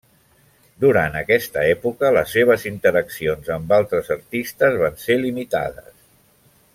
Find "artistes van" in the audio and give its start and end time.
4.19-5.01